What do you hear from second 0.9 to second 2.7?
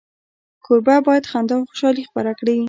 باید خندا او خوشالي خپره کړي.